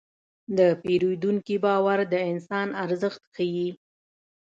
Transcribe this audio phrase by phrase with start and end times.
[0.57, 3.69] د پیرودونکي باور د انسان ارزښت ښيي.